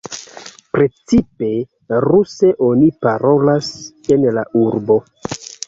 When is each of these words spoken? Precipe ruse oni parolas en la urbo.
Precipe 0.77 1.49
ruse 2.07 2.51
oni 2.69 2.89
parolas 3.07 3.71
en 4.17 4.29
la 4.41 4.49
urbo. 4.67 5.01